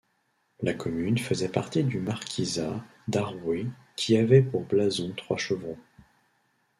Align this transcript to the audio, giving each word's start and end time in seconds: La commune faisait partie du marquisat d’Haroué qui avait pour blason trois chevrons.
La 0.63 0.73
commune 0.73 1.19
faisait 1.19 1.47
partie 1.47 1.83
du 1.83 1.99
marquisat 1.99 2.83
d’Haroué 3.07 3.67
qui 3.95 4.17
avait 4.17 4.41
pour 4.41 4.63
blason 4.65 5.13
trois 5.15 5.37
chevrons. 5.37 5.77